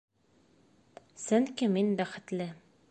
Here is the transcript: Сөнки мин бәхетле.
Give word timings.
Сөнки 1.25 1.71
мин 1.77 1.95
бәхетле. 2.03 2.51